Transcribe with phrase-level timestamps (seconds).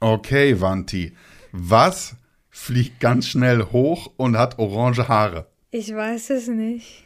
[0.00, 1.12] Okay, Vanti.
[1.52, 2.16] Was
[2.50, 5.46] fliegt ganz schnell hoch und hat orange Haare?
[5.70, 7.04] Ich weiß es nicht.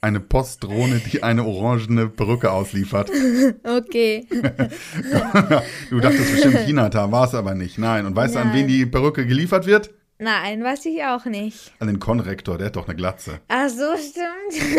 [0.00, 3.10] Eine Postdrohne, die eine orangene Perücke ausliefert.
[3.64, 4.26] Okay.
[5.90, 7.76] du dachtest bestimmt Hinata, war es aber nicht.
[7.78, 8.06] Nein.
[8.06, 9.90] Und weißt du, an wen die Perücke geliefert wird?
[10.18, 11.72] Nein, weiß ich auch nicht.
[11.78, 13.40] An den Konrektor, der hat doch eine Glatze.
[13.48, 14.78] Ach so, stimmt.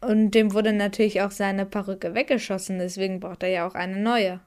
[0.00, 4.40] Und dem wurde natürlich auch seine Perücke weggeschossen, deswegen braucht er ja auch eine neue.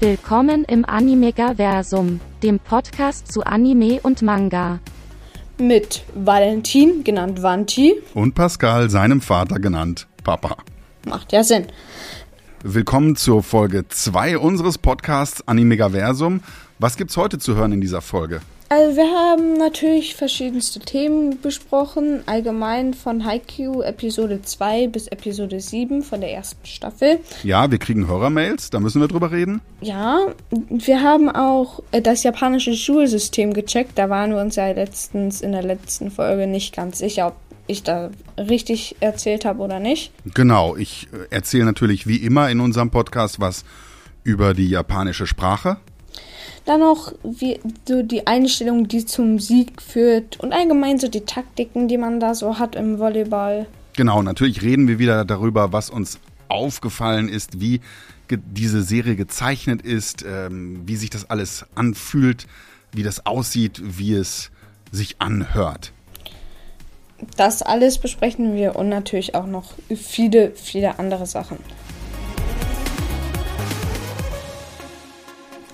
[0.00, 4.78] Willkommen im Animegaversum, dem Podcast zu Anime und Manga.
[5.58, 7.96] mit Valentin, genannt Vanti.
[8.14, 10.56] Und Pascal, seinem Vater genannt Papa.
[11.06, 11.66] Macht ja Sinn.
[12.62, 16.40] Willkommen zur Folge 2 unseres Podcasts Animegaversum.
[16.78, 18.40] Was gibt's heute zu hören in dieser Folge?
[18.72, 26.04] Also wir haben natürlich verschiedenste Themen besprochen, allgemein von Haikyuu Episode 2 bis Episode 7
[26.04, 27.18] von der ersten Staffel.
[27.42, 29.60] Ja, wir kriegen Hörermails, da müssen wir drüber reden.
[29.80, 30.20] Ja,
[30.68, 33.98] wir haben auch äh, das japanische Schulsystem gecheckt.
[33.98, 37.82] Da waren wir uns ja letztens in der letzten Folge nicht ganz sicher, ob ich
[37.82, 40.12] da richtig erzählt habe oder nicht.
[40.32, 43.64] Genau, ich äh, erzähle natürlich wie immer in unserem Podcast was
[44.22, 45.78] über die japanische Sprache.
[46.64, 51.88] Dann noch wie, so die Einstellung, die zum Sieg führt und allgemein so die Taktiken,
[51.88, 53.66] die man da so hat im Volleyball.
[53.96, 57.80] Genau, natürlich reden wir wieder darüber, was uns aufgefallen ist, wie
[58.30, 62.46] diese Serie gezeichnet ist, ähm, wie sich das alles anfühlt,
[62.92, 64.50] wie das aussieht, wie es
[64.92, 65.92] sich anhört.
[67.36, 71.58] Das alles besprechen wir und natürlich auch noch viele, viele andere Sachen.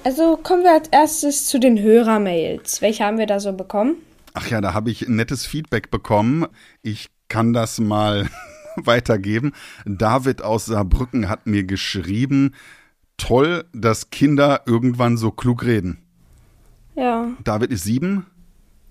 [0.06, 2.80] Also kommen wir als erstes zu den Hörermails.
[2.80, 3.96] Welche haben wir da so bekommen?
[4.34, 6.46] Ach ja, da habe ich nettes Feedback bekommen.
[6.80, 8.28] Ich kann das mal
[8.76, 9.52] weitergeben.
[9.84, 12.54] David aus Saarbrücken hat mir geschrieben,
[13.16, 15.98] toll, dass Kinder irgendwann so klug reden.
[16.94, 17.26] Ja.
[17.42, 18.26] David ist sieben.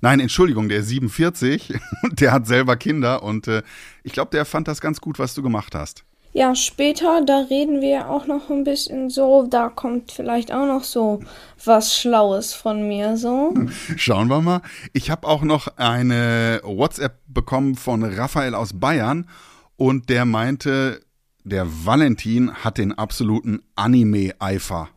[0.01, 3.63] Nein, Entschuldigung, der ist 47 und der hat selber Kinder und äh,
[4.03, 6.03] ich glaube, der fand das ganz gut, was du gemacht hast.
[6.35, 10.83] Ja, später, da reden wir auch noch ein bisschen so, da kommt vielleicht auch noch
[10.83, 11.21] so
[11.63, 13.53] was Schlaues von mir so.
[13.95, 14.61] Schauen wir mal.
[14.91, 19.29] Ich habe auch noch eine WhatsApp bekommen von Raphael aus Bayern
[19.77, 20.99] und der meinte,
[21.45, 24.89] der Valentin hat den absoluten Anime-Eifer.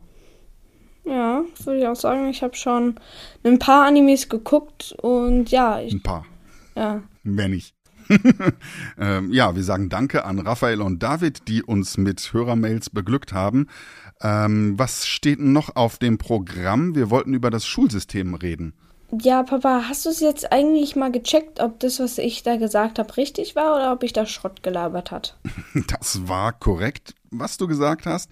[1.05, 2.95] Ja, würde ich auch sagen, ich habe schon
[3.45, 6.25] ein paar Animes geguckt und ja, ich, Ein paar,
[6.75, 7.01] ja.
[7.23, 7.78] wenn nicht.
[8.97, 13.67] ähm, ja, wir sagen Danke an Raphael und David, die uns mit Hörermails beglückt haben.
[14.21, 16.95] Ähm, was steht noch auf dem Programm?
[16.95, 18.73] Wir wollten über das Schulsystem reden.
[19.11, 22.99] Ja, Papa, hast du es jetzt eigentlich mal gecheckt, ob das, was ich da gesagt
[22.99, 25.37] habe, richtig war oder ob ich da Schrott gelabert hat?
[25.87, 28.29] Das war korrekt, was du gesagt hast.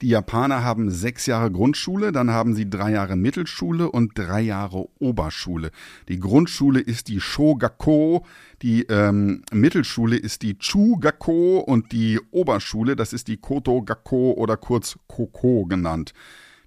[0.00, 4.86] Die Japaner haben sechs Jahre Grundschule, dann haben sie drei Jahre Mittelschule und drei Jahre
[4.98, 5.70] Oberschule.
[6.08, 8.24] Die Grundschule ist die Shogako,
[8.62, 14.98] die ähm, Mittelschule ist die Chugako und die Oberschule, das ist die Koto-Gakko oder kurz
[15.06, 16.14] Koko genannt.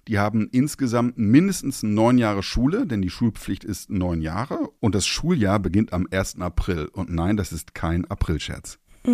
[0.08, 5.06] Die haben insgesamt mindestens neun Jahre Schule, denn die Schulpflicht ist neun Jahre und das
[5.06, 6.40] Schuljahr beginnt am 1.
[6.40, 6.88] April.
[6.94, 8.78] Und nein, das ist kein Aprilscherz.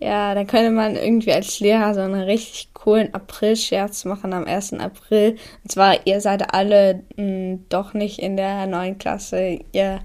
[0.00, 4.74] Ja, da könnte man irgendwie als Lehrer so einen richtig coolen April-Scherz machen am 1.
[4.74, 5.36] April.
[5.62, 9.60] Und zwar, ihr seid alle mh, doch nicht in der neuen Klasse.
[9.72, 10.00] Ihr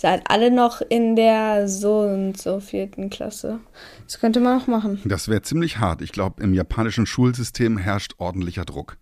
[0.00, 3.60] seid alle noch in der so und so vierten Klasse.
[4.06, 4.98] Das könnte man auch machen.
[5.04, 6.00] Das wäre ziemlich hart.
[6.00, 8.96] Ich glaube, im japanischen Schulsystem herrscht ordentlicher Druck.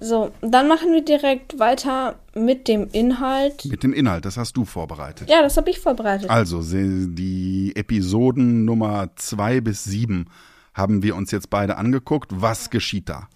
[0.00, 3.64] So, dann machen wir direkt weiter mit dem Inhalt.
[3.66, 5.30] Mit dem Inhalt, das hast du vorbereitet.
[5.30, 6.28] Ja, das habe ich vorbereitet.
[6.28, 10.26] Also, die Episoden Nummer zwei bis sieben
[10.74, 12.32] haben wir uns jetzt beide angeguckt.
[12.34, 13.28] Was geschieht da?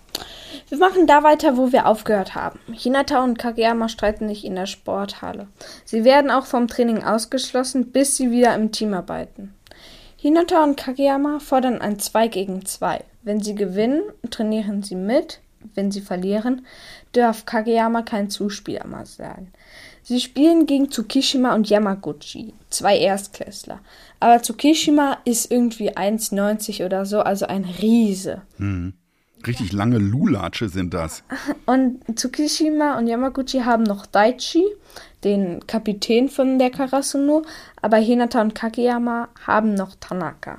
[0.71, 2.61] Wir machen da weiter, wo wir aufgehört haben.
[2.73, 5.49] Hinata und Kageyama streiten sich in der Sporthalle.
[5.85, 9.53] Sie werden auch vom Training ausgeschlossen, bis sie wieder im Team arbeiten.
[10.17, 13.03] Hinata und Kageyama fordern ein 2 gegen 2.
[13.23, 15.41] Wenn sie gewinnen, trainieren sie mit.
[15.75, 16.65] Wenn sie verlieren,
[17.13, 19.53] darf Kageyama kein Zuspieler mehr sein.
[20.05, 23.81] Sie spielen gegen Tsukishima und Yamaguchi, zwei Erstklässler.
[24.21, 28.43] Aber Tsukishima ist irgendwie 1,90 oder so, also ein Riese.
[29.47, 31.23] Richtig lange Lulatsche sind das.
[31.67, 34.65] Und Tsukishima und Yamaguchi haben noch Daichi,
[35.25, 37.43] den Kapitän von der Karasuno,
[37.81, 40.59] aber Hinata und Kageyama haben noch Tanaka.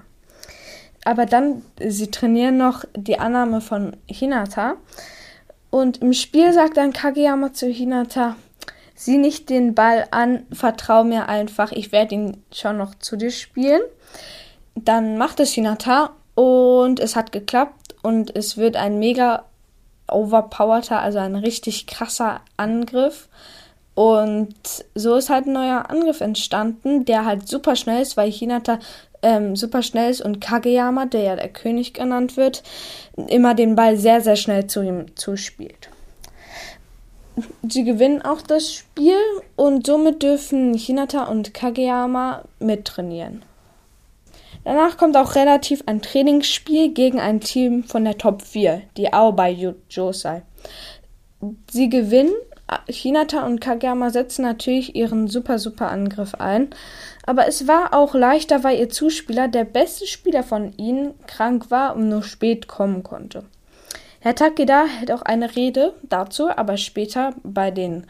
[1.03, 4.75] Aber dann, sie trainieren noch die Annahme von Hinata.
[5.69, 8.35] Und im Spiel sagt dann Kageyama zu Hinata,
[8.95, 13.31] sieh nicht den Ball an, vertrau mir einfach, ich werde ihn schon noch zu dir
[13.31, 13.81] spielen.
[14.75, 19.45] Dann macht es Hinata und es hat geklappt und es wird ein mega
[20.07, 23.29] overpowerter, also ein richtig krasser Angriff.
[23.93, 24.55] Und
[24.95, 28.79] so ist halt ein neuer Angriff entstanden, der halt super schnell ist, weil Hinata
[29.21, 32.63] ähm, super schnell ist und Kageyama, der ja der König genannt wird,
[33.27, 35.89] immer den Ball sehr, sehr schnell zu ihm zuspielt.
[37.67, 39.17] Sie gewinnen auch das Spiel
[39.55, 43.43] und somit dürfen Hinata und Kageyama mittrainieren.
[44.63, 49.75] Danach kommt auch relativ ein Trainingsspiel gegen ein Team von der Top 4, die Aobai
[49.89, 50.43] Josai.
[51.71, 52.33] Sie gewinnen,
[52.87, 56.69] Hinata und Kageyama setzen natürlich ihren super super Angriff ein,
[57.25, 61.95] aber es war auch leichter, weil ihr Zuspieler, der beste Spieler von ihnen, krank war
[61.95, 63.43] und nur spät kommen konnte.
[64.19, 68.05] Herr Takeda hält auch eine Rede dazu, aber später bei den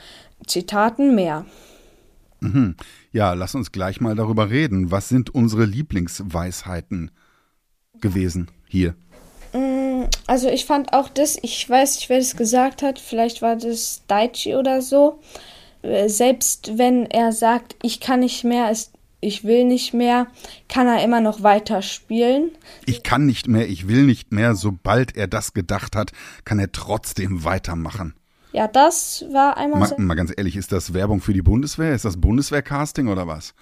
[0.46, 1.46] Zitaten mehr.
[2.42, 2.76] Mhm.
[3.12, 4.92] Ja, lass uns gleich mal darüber reden.
[4.92, 7.12] Was sind unsere Lieblingsweisheiten
[8.00, 8.96] gewesen hier?
[9.54, 13.58] Mm, also ich fand auch das, ich weiß nicht, wer das gesagt hat, vielleicht war
[13.58, 15.20] das Daichi oder so.
[15.82, 18.74] Äh, selbst wenn er sagt, ich kann nicht mehr,
[19.20, 20.28] ich will nicht mehr,
[20.70, 22.52] kann er immer noch weiter spielen.
[22.86, 26.12] Ich kann nicht mehr, ich will nicht mehr, sobald er das gedacht hat,
[26.46, 28.14] kann er trotzdem weitermachen.
[28.52, 29.80] Ja, das war einmal.
[29.80, 31.94] Mal, mal ganz ehrlich, ist das Werbung für die Bundeswehr?
[31.94, 33.54] Ist das Bundeswehr-Casting oder was?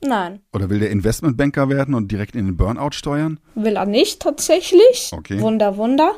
[0.00, 0.40] Nein.
[0.52, 3.40] Oder will der Investmentbanker werden und direkt in den Burnout steuern?
[3.56, 5.10] Will er nicht tatsächlich.
[5.12, 5.40] Okay.
[5.40, 6.12] Wunder, Wunder.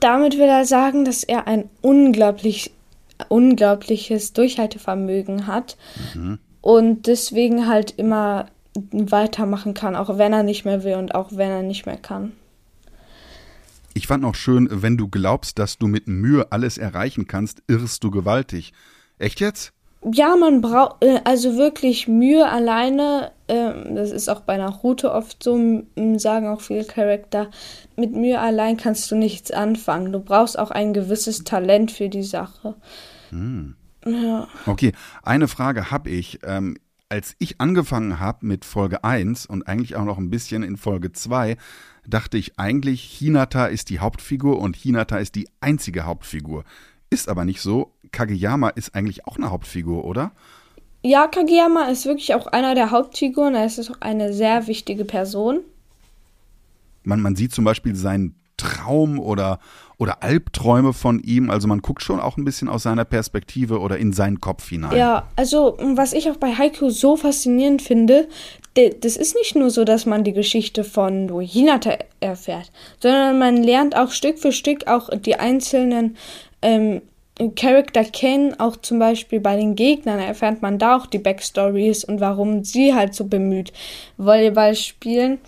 [0.00, 2.72] Damit will er sagen, dass er ein unglaublich,
[3.28, 5.76] unglaubliches Durchhaltevermögen hat.
[6.14, 8.46] Mhm und deswegen halt immer
[8.92, 12.32] weitermachen kann, auch wenn er nicht mehr will und auch wenn er nicht mehr kann.
[13.92, 18.04] Ich fand noch schön, wenn du glaubst, dass du mit Mühe alles erreichen kannst, irrst
[18.04, 18.72] du gewaltig.
[19.18, 19.72] Echt jetzt?
[20.12, 23.32] Ja, man braucht äh, also wirklich Mühe alleine.
[23.48, 25.82] Äh, das ist auch bei Naruto oft so,
[26.16, 27.50] sagen auch viele Charakter.
[27.96, 30.12] Mit Mühe allein kannst du nichts anfangen.
[30.12, 32.76] Du brauchst auch ein gewisses Talent für die Sache.
[33.30, 33.74] Hm.
[34.06, 34.48] Ja.
[34.64, 34.92] Okay,
[35.22, 36.38] eine Frage habe ich.
[36.44, 36.78] Ähm,
[37.10, 41.10] als ich angefangen habe mit Folge 1 und eigentlich auch noch ein bisschen in Folge
[41.10, 41.56] 2,
[42.06, 46.64] dachte ich eigentlich, Hinata ist die Hauptfigur und Hinata ist die einzige Hauptfigur.
[47.10, 47.92] Ist aber nicht so.
[48.12, 50.32] Kageyama ist eigentlich auch eine Hauptfigur, oder?
[51.02, 53.54] Ja, Kageyama ist wirklich auch einer der Hauptfiguren.
[53.54, 55.60] Er ist auch eine sehr wichtige Person.
[57.02, 59.58] Man, man sieht zum Beispiel seinen Traum oder,
[59.98, 61.50] oder Albträume von ihm.
[61.50, 64.96] Also man guckt schon auch ein bisschen aus seiner Perspektive oder in seinen Kopf hinein.
[64.96, 68.28] Ja, also was ich auch bei Haiku so faszinierend finde,
[68.74, 72.70] das ist nicht nur so, dass man die Geschichte von Hinata erfährt,
[73.00, 76.16] sondern man lernt auch Stück für Stück auch die einzelnen
[76.62, 77.02] ähm,
[77.56, 82.20] Charakter kennen, auch zum Beispiel bei den Gegnern erfährt man da auch die Backstories und
[82.20, 83.72] warum sie halt so bemüht
[84.18, 85.38] Volleyball spielen.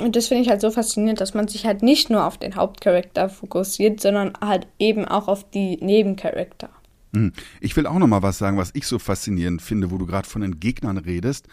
[0.00, 2.56] Und das finde ich halt so faszinierend, dass man sich halt nicht nur auf den
[2.56, 6.70] Hauptcharakter fokussiert, sondern halt eben auch auf die Nebencharakter.
[7.14, 7.32] Hm.
[7.60, 10.28] Ich will auch noch mal was sagen, was ich so faszinierend finde, wo du gerade
[10.28, 11.48] von den Gegnern redest.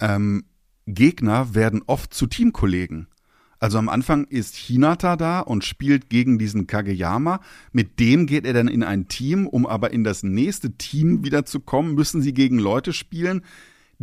[0.00, 0.44] Ähm,
[0.86, 3.06] Gegner werden oft zu Teamkollegen.
[3.62, 7.40] Also am Anfang ist Hinata da und spielt gegen diesen Kageyama.
[7.70, 11.44] Mit dem geht er dann in ein Team, um aber in das nächste Team wieder
[11.44, 13.42] zu kommen, müssen sie gegen Leute spielen,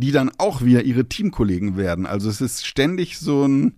[0.00, 2.06] die dann auch wieder ihre Teamkollegen werden.
[2.06, 3.76] Also es ist ständig so ein,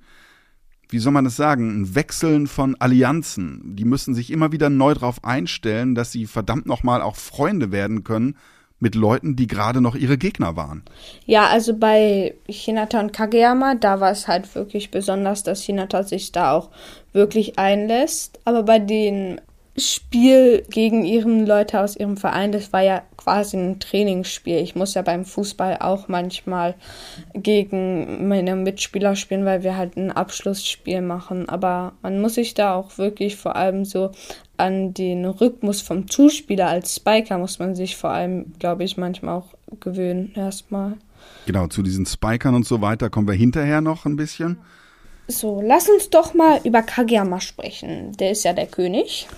[0.89, 3.77] wie soll man das sagen, ein Wechseln von Allianzen.
[3.77, 8.05] Die müssen sich immer wieder neu darauf einstellen, dass sie verdammt nochmal auch Freunde werden
[8.05, 8.37] können
[8.79, 10.83] mit Leuten, die gerade noch ihre Gegner waren.
[11.25, 16.33] Ja, also bei Hinata und Kageyama, da war es halt wirklich besonders, dass Hinata sich
[16.33, 16.71] da auch
[17.13, 18.41] wirklich einlässt.
[18.45, 19.41] Aber bei den
[19.77, 24.59] Spiel gegen ihren Leute aus ihrem Verein, das war ja quasi ein Trainingsspiel.
[24.59, 26.75] Ich muss ja beim Fußball auch manchmal
[27.33, 31.49] gegen meine Mitspieler spielen, weil wir halt ein Abschlussspiel machen.
[31.49, 34.11] Aber man muss sich da auch wirklich vor allem so
[34.59, 39.37] an den Rhythmus vom Zuspieler als Spiker muss man sich vor allem, glaube ich, manchmal
[39.39, 40.99] auch gewöhnen erstmal.
[41.47, 44.59] Genau, zu diesen Spikern und so weiter kommen wir hinterher noch ein bisschen.
[45.29, 48.13] So, lass uns doch mal über Kageyama sprechen.
[48.19, 49.29] Der ist ja der König.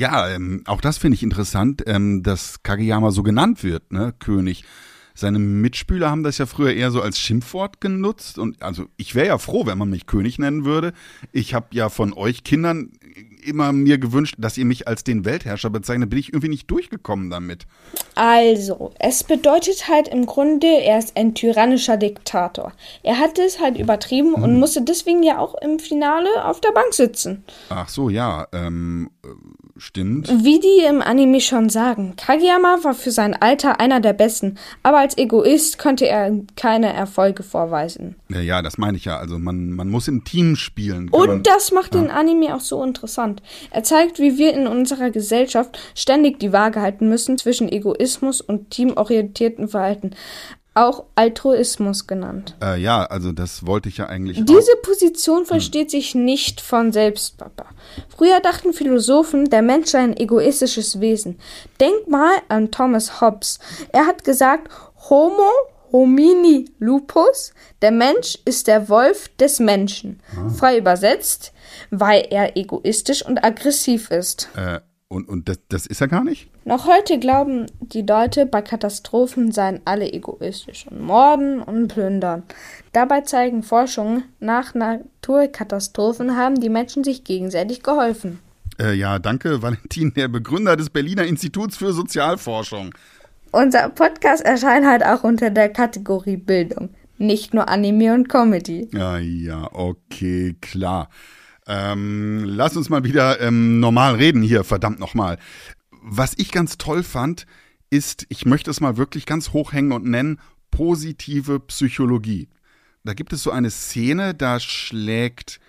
[0.00, 4.64] Ja, ähm, auch das finde ich interessant, ähm, dass Kageyama so genannt wird, ne, König.
[5.14, 9.26] Seine Mitspieler haben das ja früher eher so als Schimpfwort genutzt und also ich wäre
[9.26, 10.94] ja froh, wenn man mich König nennen würde.
[11.32, 12.92] Ich habe ja von euch Kindern
[13.44, 17.28] immer mir gewünscht, dass ihr mich als den Weltherrscher bezeichnet, bin ich irgendwie nicht durchgekommen
[17.28, 17.66] damit.
[18.14, 22.72] Also, es bedeutet halt im Grunde, er ist ein tyrannischer Diktator.
[23.02, 24.42] Er hat es halt übertrieben hm.
[24.42, 27.44] und musste deswegen ja auch im Finale auf der Bank sitzen.
[27.68, 28.46] Ach so, ja.
[28.52, 29.10] Ähm,
[29.80, 30.28] Stimmt.
[30.44, 34.98] Wie die im Anime schon sagen, Kageyama war für sein Alter einer der Besten, aber
[34.98, 38.16] als Egoist konnte er keine Erfolge vorweisen.
[38.28, 39.16] Ja, ja, das meine ich ja.
[39.16, 41.10] Also man, man muss im Team spielen.
[41.10, 43.42] Kann man- Und das macht den Anime auch so interessant.
[43.70, 48.70] Er zeigt, wie wir in unserer Gesellschaft ständig die Waage halten müssen zwischen Egoismus und
[48.70, 50.10] teamorientierten Verhalten,
[50.80, 52.56] auch Altruismus genannt.
[52.62, 54.46] äh, ja, also das wollte ich ja eigentlich auch.
[54.46, 57.66] Diese Position versteht sich nicht von selbst, Papa.
[58.08, 61.38] Früher dachten Philosophen, der Mensch sei ein egoistisches Wesen.
[61.80, 63.58] Denk mal an Thomas Hobbes.
[63.92, 64.68] Er hat gesagt,
[65.08, 65.50] Homo
[65.92, 70.20] homini lupus, der Mensch ist der Wolf des Menschen.
[70.56, 71.52] Frei übersetzt,
[71.90, 74.48] weil er egoistisch und aggressiv ist.
[74.56, 76.48] Äh, und und das, das ist er gar nicht?
[76.64, 82.44] Noch heute glauben die Leute, bei Katastrophen seien alle egoistisch und morden und plündern.
[82.92, 88.38] Dabei zeigen Forschungen, nach Naturkatastrophen haben die Menschen sich gegenseitig geholfen.
[88.78, 92.94] Äh, ja, danke, Valentin, der Begründer des Berliner Instituts für Sozialforschung.
[93.50, 98.88] Unser Podcast erscheint halt auch unter der Kategorie Bildung, nicht nur Anime und Comedy.
[98.92, 101.08] Ja, ja, okay, klar.
[101.72, 105.38] Ähm, lass uns mal wieder ähm, normal reden hier, verdammt nochmal.
[106.02, 107.46] Was ich ganz toll fand,
[107.90, 110.40] ist, ich möchte es mal wirklich ganz hochhängen und nennen,
[110.72, 112.48] positive Psychologie.
[113.04, 115.60] Da gibt es so eine Szene, da schlägt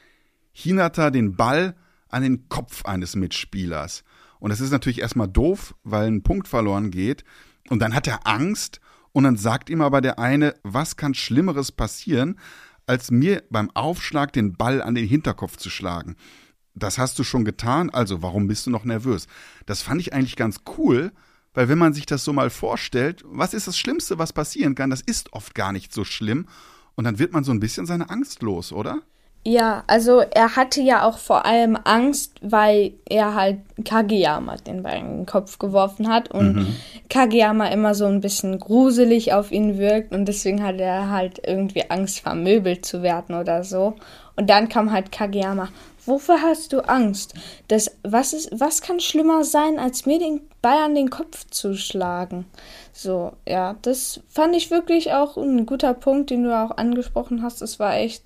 [0.51, 1.75] Hinata den Ball
[2.09, 4.03] an den Kopf eines Mitspielers.
[4.39, 7.23] Und das ist natürlich erstmal doof, weil ein Punkt verloren geht.
[7.69, 8.81] Und dann hat er Angst
[9.11, 12.39] und dann sagt ihm aber der eine, was kann Schlimmeres passieren,
[12.85, 16.15] als mir beim Aufschlag den Ball an den Hinterkopf zu schlagen.
[16.73, 19.27] Das hast du schon getan, also warum bist du noch nervös?
[19.65, 21.11] Das fand ich eigentlich ganz cool,
[21.53, 24.89] weil wenn man sich das so mal vorstellt, was ist das Schlimmste, was passieren kann,
[24.89, 26.47] das ist oft gar nicht so schlimm.
[26.95, 29.01] Und dann wird man so ein bisschen seine Angst los, oder?
[29.43, 34.99] Ja, also er hatte ja auch vor allem Angst, weil er halt Kageyama den Ball
[34.99, 36.77] in den Kopf geworfen hat und
[37.09, 41.89] Kageyama immer so ein bisschen gruselig auf ihn wirkt und deswegen hat er halt irgendwie
[41.89, 43.95] Angst, vermöbelt zu werden oder so.
[44.35, 45.69] Und dann kam halt Kageyama.
[46.05, 47.33] Wofür hast du Angst?
[47.67, 51.75] Das, was, ist, was kann schlimmer sein, als mir den Ball an den Kopf zu
[51.75, 52.45] schlagen?
[52.93, 57.61] So, ja, das fand ich wirklich auch ein guter Punkt, den du auch angesprochen hast.
[57.61, 58.23] Es war echt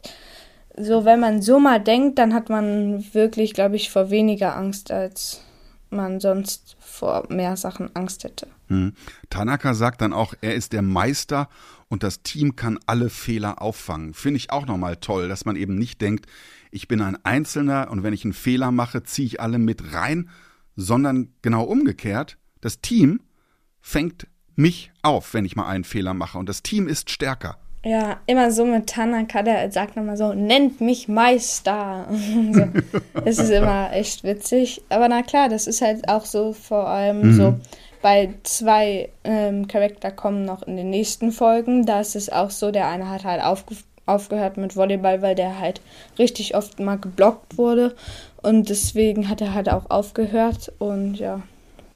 [0.78, 4.92] so, wenn man so mal denkt, dann hat man wirklich, glaube ich, vor weniger Angst,
[4.92, 5.42] als
[5.90, 8.48] man sonst vor mehr Sachen Angst hätte.
[8.68, 8.94] Hm.
[9.30, 11.50] Tanaka sagt dann auch, er ist der Meister
[11.88, 14.14] und das Team kann alle Fehler auffangen.
[14.14, 16.26] Finde ich auch nochmal toll, dass man eben nicht denkt,
[16.72, 20.30] ich bin ein Einzelner und wenn ich einen Fehler mache, ziehe ich alle mit rein,
[20.76, 23.22] sondern genau umgekehrt, das Team
[23.80, 27.60] fängt mich auf, wenn ich mal einen Fehler mache und das Team ist stärker.
[27.86, 32.08] Ja, immer so mit Tanaka, der sagt nochmal so, nennt mich Meister.
[32.52, 32.64] so.
[33.24, 34.82] Das ist immer echt witzig.
[34.90, 37.54] Aber na klar, das ist halt auch so vor allem so,
[38.02, 41.86] bei zwei ähm, Charakter kommen noch in den nächsten Folgen.
[41.86, 43.76] Da ist es auch so, der eine hat halt aufge
[44.08, 45.82] aufgehört mit Volleyball, weil der halt
[46.20, 47.96] richtig oft mal geblockt wurde.
[48.42, 50.72] Und deswegen hat er halt auch aufgehört.
[50.78, 51.42] Und ja,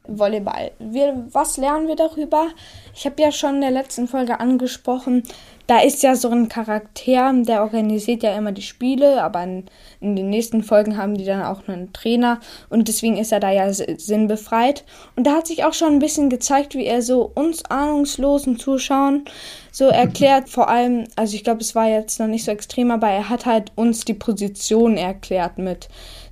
[0.07, 0.71] Volleyball.
[0.79, 2.47] Wir, was lernen wir darüber?
[2.95, 5.23] Ich habe ja schon in der letzten Folge angesprochen,
[5.69, 9.65] da ist ja so ein Charakter, der organisiert ja immer die Spiele, aber in,
[10.01, 13.51] in den nächsten Folgen haben die dann auch einen Trainer und deswegen ist er da
[13.51, 14.83] ja sinnbefreit.
[15.15, 19.25] Und da hat sich auch schon ein bisschen gezeigt, wie er so uns ahnungslosen Zuschauern
[19.71, 23.09] so erklärt, vor allem, also ich glaube, es war jetzt noch nicht so extrem, aber
[23.09, 25.87] er hat halt uns die Position erklärt mit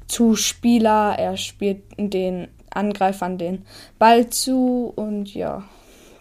[0.08, 3.65] Zuspieler, er spielt den Angreifern den
[4.00, 5.63] Ball zu und ja,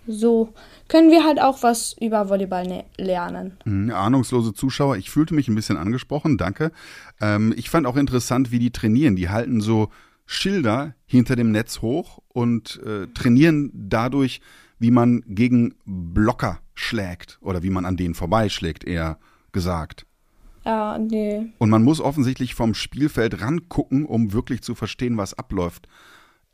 [0.07, 0.53] so
[0.89, 3.59] können wir halt auch was über Volleyball ne lernen.
[3.65, 6.73] Hm, Ahnungslose Zuschauer, ich fühlte mich ein bisschen angesprochen, danke.
[7.21, 9.17] Ähm, ich fand auch interessant, wie die trainieren.
[9.17, 9.89] Die halten so
[10.27, 14.41] Schilder hinter dem Netz hoch und äh, trainieren dadurch,
[14.79, 19.19] wie man gegen Blocker schlägt oder wie man an denen vorbeischlägt, eher
[19.53, 20.07] gesagt.
[20.65, 21.53] Ja, nee.
[21.59, 25.87] Und man muss offensichtlich vom Spielfeld rangucken, um wirklich zu verstehen, was abläuft.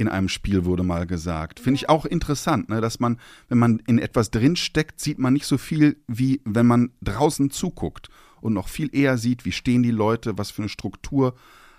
[0.02, 1.60] In einem Spiel wurde mal gesagt.
[1.60, 5.46] Finde ich auch interessant, ne, dass man, wenn man in etwas drinsteckt, sieht man nicht
[5.46, 8.08] so viel, wie wenn man draußen zuguckt
[8.40, 11.36] und noch viel eher sieht, wie stehen die Leute, was für eine Struktur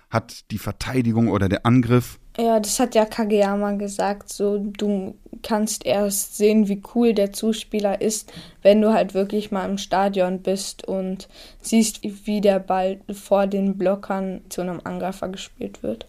[0.08, 2.18] hat die Verteidigung oder der Angriff.
[2.38, 8.00] Ja, das hat ja Kageyama gesagt, so du kannst erst sehen, wie cool der Zuspieler
[8.00, 11.28] ist, wenn du halt wirklich mal im Stadion bist und
[11.60, 16.08] siehst, wie der Ball vor den Blockern zu einem Angreifer gespielt wird.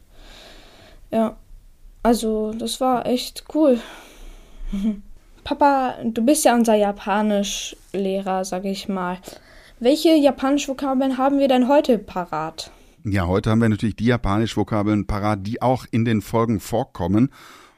[1.12, 1.36] Ja,
[2.06, 3.80] also das war echt cool.
[5.44, 9.18] Papa, du bist ja unser Japanischlehrer, sag ich mal.
[9.80, 12.70] Welche Japanisch-Vokabeln haben wir denn heute parat?
[13.04, 17.32] Ja, heute haben wir natürlich die Japanisch-Vokabeln parat, die auch in den Folgen vorkommen.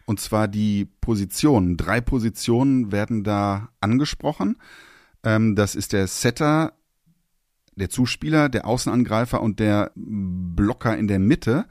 [0.05, 1.77] Und zwar die Positionen.
[1.77, 4.57] Drei Positionen werden da angesprochen.
[5.24, 6.74] Ähm, das ist der Setter,
[7.77, 11.65] der Zuspieler, der Außenangreifer und der Blocker in der Mitte.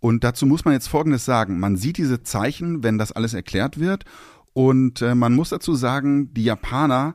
[0.00, 1.60] Und dazu muss man jetzt Folgendes sagen.
[1.60, 4.04] Man sieht diese Zeichen, wenn das alles erklärt wird.
[4.52, 7.14] Und äh, man muss dazu sagen, die Japaner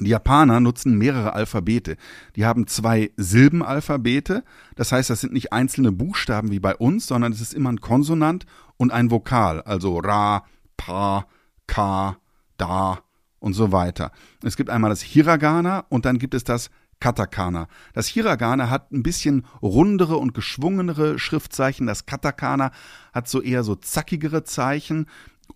[0.00, 1.96] die Japaner nutzen mehrere Alphabete.
[2.36, 4.42] Die haben zwei Silbenalphabete.
[4.74, 7.80] Das heißt, das sind nicht einzelne Buchstaben wie bei uns, sondern es ist immer ein
[7.80, 8.46] Konsonant
[8.78, 9.60] und ein Vokal.
[9.62, 10.44] Also Ra,
[10.76, 11.26] Pa,
[11.66, 12.16] Ka,
[12.56, 13.00] Da
[13.38, 14.12] und so weiter.
[14.42, 16.70] Es gibt einmal das Hiragana und dann gibt es das
[17.02, 17.66] Katakana.
[17.94, 21.88] Das Hiragana hat ein bisschen rundere und geschwungenere Schriftzeichen.
[21.88, 22.70] Das Katakana
[23.12, 25.06] hat so eher so zackigere Zeichen.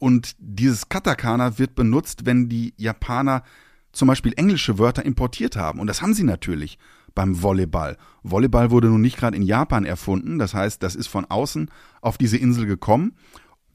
[0.00, 3.44] Und dieses Katakana wird benutzt, wenn die Japaner
[3.92, 5.78] zum Beispiel englische Wörter importiert haben.
[5.78, 6.80] Und das haben sie natürlich
[7.14, 7.96] beim Volleyball.
[8.24, 12.18] Volleyball wurde nun nicht gerade in Japan erfunden, das heißt, das ist von außen auf
[12.18, 13.14] diese Insel gekommen.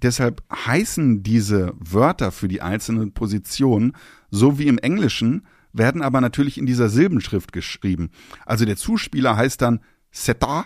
[0.01, 3.93] Deshalb heißen diese Wörter für die einzelnen Positionen
[4.29, 8.11] so wie im Englischen, werden aber natürlich in dieser Silbenschrift geschrieben.
[8.45, 10.65] Also der Zuspieler heißt dann Setter,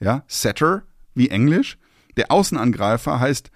[0.00, 0.82] ja, Setter
[1.14, 1.78] wie Englisch.
[2.16, 3.50] Der Außenangreifer heißt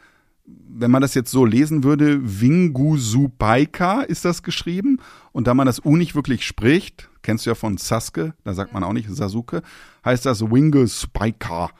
[0.68, 4.98] wenn man das jetzt so lesen würde, Wingusubaika ist das geschrieben.
[5.32, 8.72] Und da man das U nicht wirklich spricht, kennst du ja von Sasuke, da sagt
[8.72, 9.62] man auch nicht Sasuke,
[10.04, 11.70] heißt das Wingusubaika.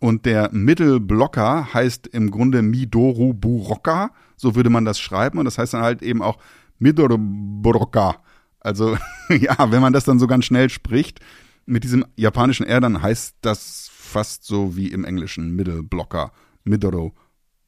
[0.00, 5.38] Und der Mittelblocker heißt im Grunde Midoru Buroka, so würde man das schreiben.
[5.38, 6.38] Und das heißt dann halt eben auch
[6.78, 8.16] Midoru Buroka.
[8.60, 8.96] Also,
[9.28, 11.20] ja, wenn man das dann so ganz schnell spricht,
[11.66, 16.32] mit diesem japanischen R, dann heißt das fast so wie im Englischen Mittelblocker,
[16.64, 17.12] Midoru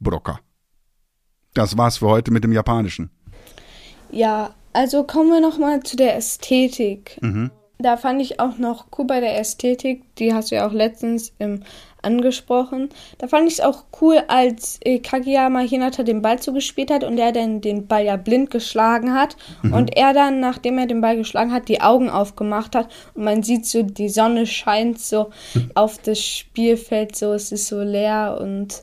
[0.00, 0.40] Brocker.
[1.54, 3.10] Das war's für heute mit dem Japanischen.
[4.10, 7.18] Ja, also kommen wir nochmal zu der Ästhetik.
[7.20, 7.50] Mhm.
[7.78, 11.32] Da fand ich auch noch cool bei der Ästhetik, die hast du ja auch letztens
[11.38, 11.62] im,
[12.02, 12.90] angesprochen.
[13.18, 17.18] Da fand ich es auch cool, als äh, Kageyama Hinata den Ball zugespielt hat und
[17.18, 19.36] er dann den Ball ja blind geschlagen hat.
[19.62, 19.72] Mhm.
[19.72, 22.88] Und er dann, nachdem er den Ball geschlagen hat, die Augen aufgemacht hat.
[23.14, 25.70] Und man sieht so, die Sonne scheint so mhm.
[25.74, 28.82] auf das Spielfeld, so es ist so leer und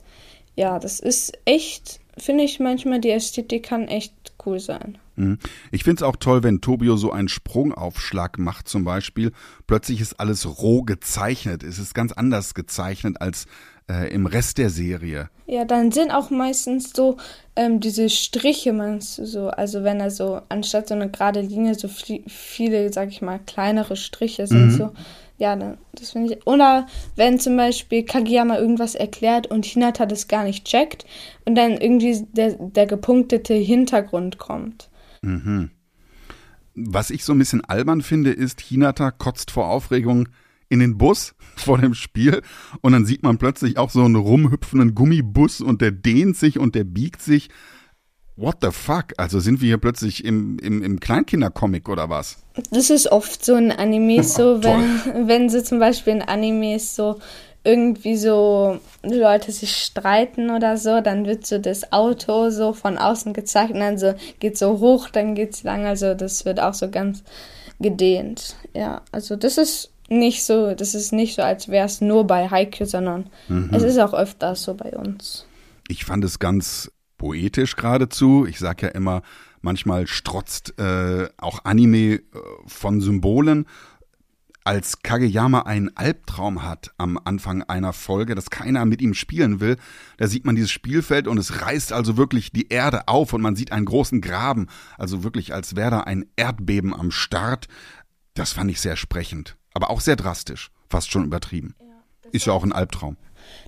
[0.56, 4.14] ja, das ist echt, finde ich manchmal, die Ästhetik kann echt
[4.46, 4.98] cool sein.
[5.20, 5.38] Mhm.
[5.72, 9.32] Ich finde es auch toll, wenn Tobio so einen Sprungaufschlag macht zum Beispiel.
[9.68, 11.64] Plötzlich ist alles roh gezeichnet.
[11.64, 13.46] Es ist ganz anders gezeichnet als
[13.90, 15.30] äh, im Rest der Serie.
[15.46, 17.18] Ja, dann sind auch meistens so
[17.56, 21.76] ähm, diese Striche, meinst du so, also wenn er so anstatt so eine gerade Linie
[21.76, 24.72] so viele, sag ich mal, kleinere Striche sind mhm.
[24.72, 24.92] so
[25.40, 25.56] ja,
[25.94, 26.46] das finde ich.
[26.46, 31.06] Oder wenn zum Beispiel Kageyama irgendwas erklärt und Hinata das gar nicht checkt
[31.46, 34.90] und dann irgendwie der, der gepunktete Hintergrund kommt.
[35.22, 35.72] Mhm.
[36.76, 40.30] Was ich so ein bisschen albern finde, ist, Hinata kotzt vor Aufregung
[40.70, 42.42] in den Bus vor dem Spiel
[42.82, 46.76] und dann sieht man plötzlich auch so einen rumhüpfenden Gummibus und der dehnt sich und
[46.76, 47.50] der biegt sich
[48.40, 49.08] what the fuck?
[49.18, 52.38] Also sind wir hier plötzlich im, im, im Kleinkindercomic oder was?
[52.72, 57.20] Das ist oft so in Animes so, wenn, wenn sie zum Beispiel in Animes so
[57.64, 63.34] irgendwie so Leute sich streiten oder so, dann wird so das Auto so von außen
[63.34, 66.90] gezeigt und dann so geht so hoch, dann geht's lang, also das wird auch so
[66.90, 67.24] ganz
[67.80, 68.56] gedehnt.
[68.74, 72.50] Ja, also das ist nicht so, das ist nicht so, als wäre es nur bei
[72.50, 73.70] Haikyuu, sondern mhm.
[73.74, 75.46] es ist auch öfters so bei uns.
[75.88, 78.46] Ich fand es ganz poetisch geradezu.
[78.48, 79.22] Ich sag ja immer,
[79.62, 82.22] manchmal strotzt äh, auch Anime äh,
[82.66, 83.66] von Symbolen.
[84.70, 89.78] Als Kageyama einen Albtraum hat am Anfang einer Folge, dass keiner mit ihm spielen will,
[90.18, 93.56] da sieht man dieses Spielfeld und es reißt also wirklich die Erde auf und man
[93.56, 97.68] sieht einen großen Graben, also wirklich als wäre da ein Erdbeben am Start.
[98.36, 101.74] Das fand ich sehr sprechend, aber auch sehr drastisch, fast schon übertrieben.
[101.80, 103.18] Ja, Ist ja auch ein Albtraum.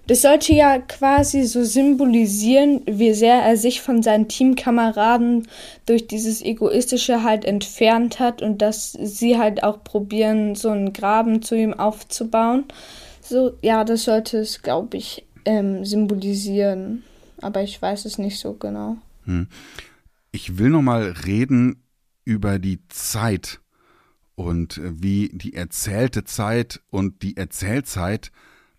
[0.08, 5.48] Das sollte ja quasi so symbolisieren, wie sehr er sich von seinen Teamkameraden
[5.86, 11.42] durch dieses Egoistische halt entfernt hat und dass sie halt auch probieren, so einen Graben
[11.42, 12.66] zu ihm aufzubauen.
[13.22, 17.04] So, ja, das sollte es, glaube ich, ähm, symbolisieren.
[17.40, 18.98] Aber ich weiß es nicht so genau.
[19.26, 19.48] Hm.
[20.32, 21.84] Ich will noch mal reden
[22.26, 23.60] über die Zeit
[24.36, 28.32] und äh, wie die erzählte Zeit und die Erzählzeit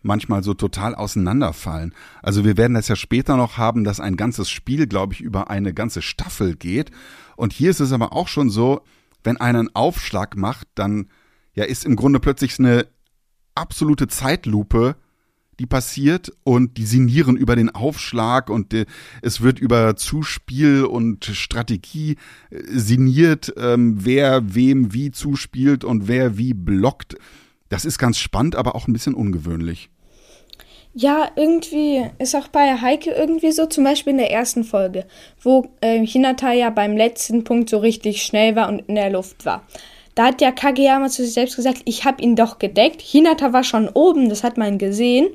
[0.03, 1.95] manchmal so total auseinanderfallen.
[2.23, 5.51] Also wir werden das ja später noch haben, dass ein ganzes Spiel, glaube ich, über
[5.51, 6.91] eine ganze Staffel geht.
[7.37, 8.83] Und hier ist es aber auch schon so,
[9.25, 11.09] wenn einer einen Aufschlag macht, dann
[11.55, 12.87] ja ist im Grunde plötzlich eine
[13.55, 14.97] absolute Zeitlupe,
[15.59, 18.87] die passiert und die sinnieren über den Aufschlag und äh,
[19.21, 22.17] es wird über Zuspiel und Strategie
[22.51, 27.17] äh, sinniert, ähm, wer wem wie zuspielt und wer wie blockt
[27.69, 29.92] Das ist ganz spannend, aber auch ein bisschen ungewöhnlich.
[30.95, 35.07] Ja, irgendwie ist auch bei Heike irgendwie so, zum Beispiel in der ersten Folge,
[35.41, 39.47] wo äh, Hinata ja beim letzten Punkt so richtig schnell war und in der Luft
[39.47, 39.63] war.
[40.15, 43.01] Da hat ja Kageyama zu sich selbst gesagt, ich habe ihn doch gedeckt.
[43.01, 45.29] Hinata war schon oben, das hat man gesehen.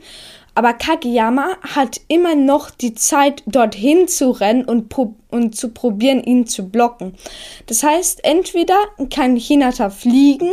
[0.54, 4.94] Aber Kageyama hat immer noch die Zeit, dorthin zu rennen und,
[5.30, 7.16] und zu probieren, ihn zu blocken.
[7.66, 8.78] Das heißt, entweder
[9.10, 10.52] kann Hinata fliegen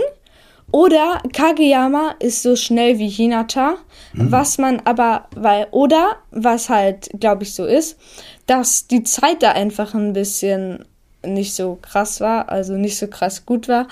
[0.71, 3.77] oder Kageyama ist so schnell wie Hinata,
[4.15, 4.33] mhm.
[4.33, 7.99] was man aber, weil, oder was halt, glaube ich, so ist,
[8.47, 10.85] dass die Zeit da einfach ein bisschen
[11.27, 13.89] nicht so krass war, also nicht so krass gut war,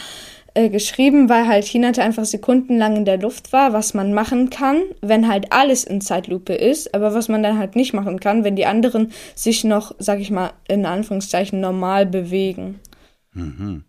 [0.55, 4.83] äh, geschrieben, weil halt Hinata einfach sekundenlang in der Luft war, was man machen kann,
[5.01, 8.57] wenn halt alles in Zeitlupe ist, aber was man dann halt nicht machen kann, wenn
[8.57, 12.81] die anderen sich noch, sag ich mal, in Anführungszeichen normal bewegen.
[13.33, 13.85] Mhm.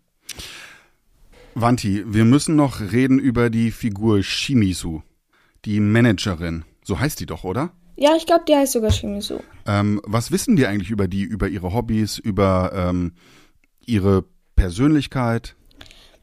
[1.54, 5.02] Wanti, wir müssen noch reden über die Figur Shimizu,
[5.64, 6.64] die Managerin.
[6.82, 7.72] So heißt die doch, oder?
[7.96, 9.40] Ja, ich glaube, die heißt sogar Shimizu.
[9.66, 13.12] Ähm, was wissen die eigentlich über die, über ihre Hobbys, über ähm,
[13.86, 14.24] ihre
[14.56, 15.56] Persönlichkeit?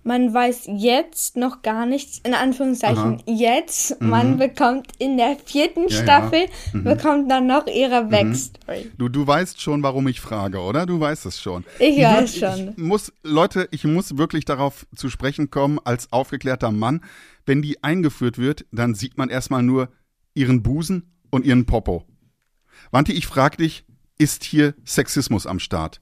[0.03, 3.23] man weiß jetzt noch gar nichts, in Anführungszeichen Aha.
[3.27, 4.01] jetzt.
[4.01, 4.09] Mhm.
[4.09, 6.47] Man bekommt in der vierten ja, Staffel, ja.
[6.73, 6.83] Mhm.
[6.83, 8.09] bekommt dann noch ihre mhm.
[8.09, 8.91] Backstory.
[8.97, 10.85] Du, du weißt schon, warum ich frage, oder?
[10.85, 11.65] Du weißt es schon.
[11.79, 12.69] Ich, weiß schon.
[12.69, 17.01] Ich muss, Leute, ich muss wirklich darauf zu sprechen kommen, als aufgeklärter Mann.
[17.45, 19.89] Wenn die eingeführt wird, dann sieht man erstmal nur
[20.33, 22.05] ihren Busen und ihren Popo.
[22.91, 23.85] Wanti, ich frage dich,
[24.17, 26.01] ist hier Sexismus am Start?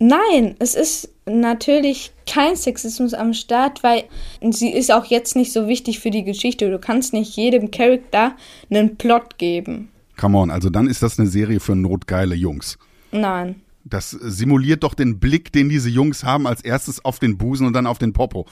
[0.00, 4.04] Nein, es ist natürlich kein Sexismus am Start, weil
[4.50, 6.70] sie ist auch jetzt nicht so wichtig für die Geschichte.
[6.70, 8.36] Du kannst nicht jedem Charakter
[8.70, 9.88] einen Plot geben.
[10.16, 12.78] Come on, also dann ist das eine Serie für notgeile Jungs.
[13.10, 13.56] Nein.
[13.84, 17.72] Das simuliert doch den Blick, den diese Jungs haben, als erstes auf den Busen und
[17.72, 18.46] dann auf den Popo.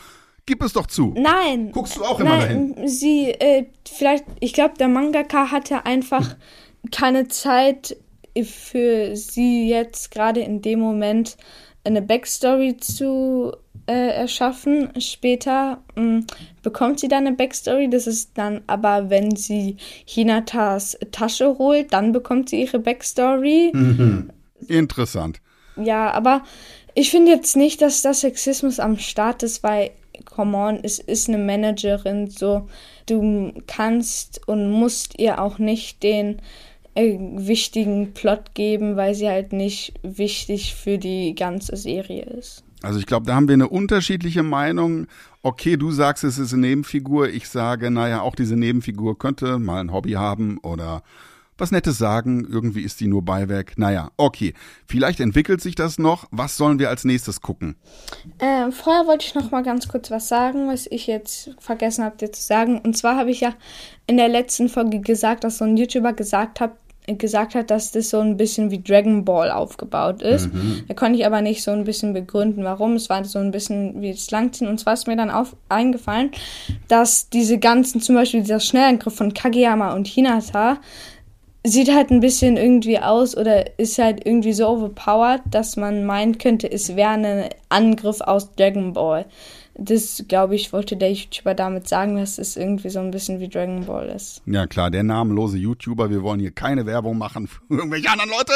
[0.46, 1.12] Gib es doch zu.
[1.16, 1.72] Nein.
[1.72, 2.88] Guckst du auch immer nein, dahin?
[2.88, 6.36] Sie, äh, vielleicht, ich glaube, der Mangaka hatte einfach
[6.92, 7.96] keine Zeit,
[8.44, 11.36] für sie jetzt gerade in dem Moment
[11.84, 13.52] eine Backstory zu
[13.86, 14.90] äh, erschaffen.
[15.00, 16.26] Später mh, mm,
[16.62, 17.88] bekommt sie dann eine Backstory.
[17.88, 23.70] Das ist dann aber, wenn sie Hinatas Tasche holt, dann bekommt sie ihre Backstory.
[23.72, 24.30] Mhm.
[24.68, 25.40] Interessant.
[25.76, 26.42] Ja, aber
[26.94, 29.90] ich finde jetzt nicht, dass das Sexismus am Start ist, weil,
[30.24, 32.68] come on, es ist eine Managerin, so,
[33.06, 36.40] du kannst und musst ihr auch nicht den
[36.94, 42.64] äh, wichtigen Plot geben, weil sie halt nicht wichtig für die ganze Serie ist.
[42.82, 45.06] Also ich glaube, da haben wir eine unterschiedliche Meinung.
[45.42, 47.28] Okay, du sagst, es ist eine Nebenfigur.
[47.28, 51.02] Ich sage, naja, auch diese Nebenfigur könnte mal ein Hobby haben oder
[51.58, 52.46] was Nettes sagen.
[52.50, 53.78] Irgendwie ist die nur Beiwerk.
[53.78, 54.54] Naja, okay.
[54.86, 56.26] Vielleicht entwickelt sich das noch.
[56.30, 57.76] Was sollen wir als nächstes gucken?
[58.38, 62.16] Äh, vorher wollte ich noch mal ganz kurz was sagen, was ich jetzt vergessen habe
[62.16, 62.80] dir zu sagen.
[62.80, 63.54] Und zwar habe ich ja
[64.06, 66.72] in der letzten Folge gesagt, dass so ein YouTuber gesagt hat,
[67.06, 70.52] gesagt hat, dass das so ein bisschen wie Dragon Ball aufgebaut ist.
[70.52, 70.84] Mhm.
[70.88, 72.94] Da konnte ich aber nicht so ein bisschen begründen, warum.
[72.94, 74.68] Es war so ein bisschen wie das Langziehen.
[74.68, 76.32] Und zwar ist mir dann auf, eingefallen,
[76.88, 80.78] dass diese ganzen, zum Beispiel dieser Schnellangriff von Kageyama und Hinata,
[81.66, 86.38] sieht halt ein bisschen irgendwie aus oder ist halt irgendwie so overpowered, dass man meinen
[86.38, 89.26] könnte, es wäre ein Angriff aus Dragon Ball
[89.78, 93.48] das, glaube ich, wollte der YouTuber damit sagen, dass es irgendwie so ein bisschen wie
[93.48, 94.42] Dragon Ball ist.
[94.46, 96.10] Ja, klar, der namenlose YouTuber.
[96.10, 98.52] Wir wollen hier keine Werbung machen für irgendwelche anderen Leute.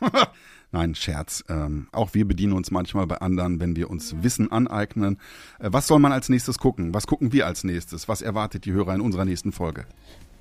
[0.72, 1.44] Nein, Scherz.
[1.48, 5.18] Ähm, auch wir bedienen uns manchmal bei anderen, wenn wir uns Wissen aneignen.
[5.58, 6.94] Äh, was soll man als nächstes gucken?
[6.94, 8.08] Was gucken wir als nächstes?
[8.08, 9.86] Was erwartet die Hörer in unserer nächsten Folge?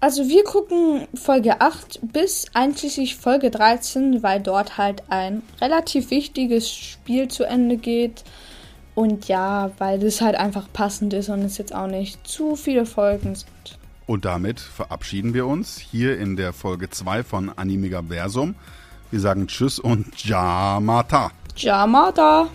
[0.03, 6.69] Also wir gucken Folge 8 bis einschließlich Folge 13, weil dort halt ein relativ wichtiges
[6.69, 8.25] Spiel zu Ende geht.
[8.95, 12.85] Und ja, weil das halt einfach passend ist und es jetzt auch nicht zu viele
[12.85, 13.79] Folgen sind.
[14.05, 18.55] Und damit verabschieden wir uns hier in der Folge 2 von Animiga Versum.
[19.09, 21.31] Wir sagen Tschüss und Jamata.
[21.55, 22.49] Jamata.